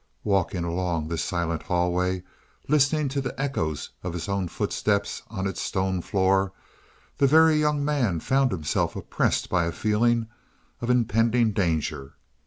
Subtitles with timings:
[0.23, 2.23] Walking along this silent hallway,
[2.67, 6.53] listening to the echoes of his own footsteps on its stone floor,
[7.19, 10.25] the Very Young Man found himself oppressed by a feeling
[10.81, 12.15] of impending danger.